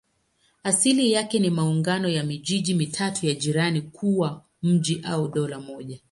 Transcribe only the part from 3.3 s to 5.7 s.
jirani kuwa mji au dola